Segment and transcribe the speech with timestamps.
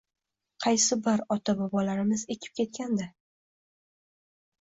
[0.63, 1.19] Qaysi bir...
[1.35, 3.07] ota-bobolarimiz ekib ketgan-da?